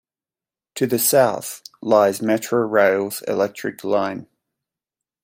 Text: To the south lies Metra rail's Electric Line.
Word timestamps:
To 0.77 0.87
the 0.87 0.97
south 0.97 1.61
lies 1.79 2.21
Metra 2.21 2.67
rail's 2.67 3.21
Electric 3.27 3.83
Line. 3.83 4.25